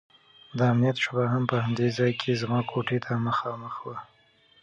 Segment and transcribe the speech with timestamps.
[0.57, 3.97] د امنيت شعبه هم په همدې ځاى کښې زما کوټې ته مخامخ وه.